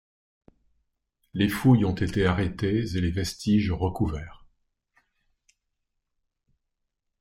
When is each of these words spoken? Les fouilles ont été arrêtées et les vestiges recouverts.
Les 1.35 1.47
fouilles 1.47 1.85
ont 1.85 1.93
été 1.93 2.25
arrêtées 2.25 2.79
et 2.97 3.01
les 3.01 3.11
vestiges 3.11 3.71
recouverts. 3.71 4.47